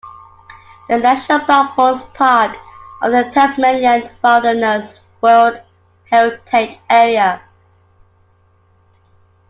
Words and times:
The 0.89 0.97
national 0.97 1.41
park 1.41 1.75
forms 1.75 2.01
part 2.15 2.57
of 3.03 3.11
the 3.11 3.29
Tasmanian 3.31 4.09
Wilderness 4.23 4.99
World 5.21 5.61
Heritage 6.09 6.77
Area. 6.89 7.39